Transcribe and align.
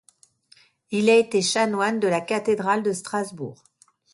Il 0.89 1.11
a 1.11 1.15
été 1.15 1.43
chanoine 1.43 1.99
de 1.99 2.07
la 2.07 2.21
cathédrale 2.21 2.81
de 2.81 2.91
Strasbourg. 2.91 3.63